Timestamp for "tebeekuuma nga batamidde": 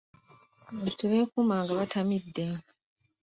0.99-2.47